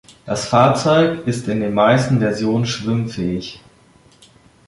Das 0.25 0.47
Fahrzeug 0.47 1.27
ist 1.27 1.47
in 1.47 1.59
den 1.59 1.75
meisten 1.75 2.17
Versionen 2.17 2.65
schwimmfähig. 2.65 3.61